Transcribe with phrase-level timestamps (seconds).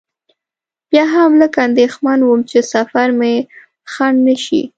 [0.89, 3.33] بیا هم لږ اندېښمن وم چې سفر مې
[3.93, 4.61] خنډ نه شي.